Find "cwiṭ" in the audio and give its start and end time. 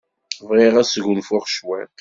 1.47-1.89